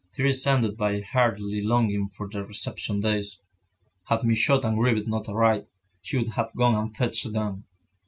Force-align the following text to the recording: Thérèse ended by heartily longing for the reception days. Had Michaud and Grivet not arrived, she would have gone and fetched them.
Thérèse 0.17 0.47
ended 0.47 0.77
by 0.77 0.99
heartily 1.01 1.61
longing 1.61 2.09
for 2.09 2.27
the 2.27 2.43
reception 2.43 3.01
days. 3.01 3.39
Had 4.05 4.23
Michaud 4.23 4.61
and 4.63 4.75
Grivet 4.75 5.05
not 5.05 5.29
arrived, 5.29 5.67
she 6.01 6.17
would 6.17 6.29
have 6.29 6.55
gone 6.55 6.73
and 6.73 6.97
fetched 6.97 7.31
them. 7.31 7.65